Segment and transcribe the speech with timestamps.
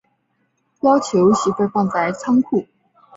[0.79, 2.65] 要求媳妇放在仓库